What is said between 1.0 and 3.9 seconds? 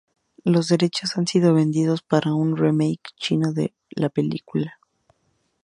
han sido vendidos para un remake chino de